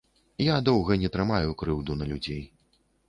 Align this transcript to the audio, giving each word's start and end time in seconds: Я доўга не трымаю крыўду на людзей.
Я 0.45 0.53
доўга 0.69 0.97
не 1.03 1.11
трымаю 1.15 1.53
крыўду 1.63 1.99
на 2.01 2.09
людзей. 2.13 2.41